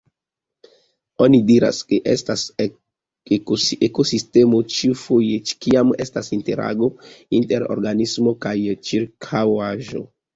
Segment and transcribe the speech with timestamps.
[1.23, 2.45] Oni diras, ke estas
[3.89, 5.35] ekosistemo, ĉiufoje
[5.65, 6.89] kiam estas interago
[7.41, 8.55] inter organismo kaj
[8.91, 10.03] ĉirkaŭaĵo.